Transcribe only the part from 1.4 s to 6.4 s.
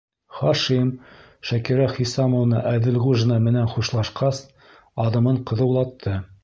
Шакира Хисамовна Әҙелғужина менән хушлашҡас, аҙымын ҡыҙыулатты.